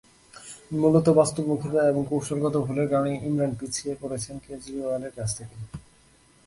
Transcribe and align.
মূলত 0.71 1.07
বাস্তবমুখিতা 1.19 1.81
এবং 1.87 2.01
কৌশলগত 2.09 2.55
ভুলের 2.65 2.87
কারণে 2.89 3.11
ইমরান 3.27 3.51
পিছিয়ে 3.59 3.93
পড়েছেন 4.01 4.35
কেজরিওয়ালের 4.45 5.13
কাছ 5.17 5.29
থেকে। 5.37 5.57